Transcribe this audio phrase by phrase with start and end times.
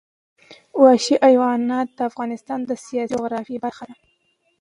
[0.81, 3.95] وحشي حیوانات د افغانستان د سیاسي جغرافیه برخه ده.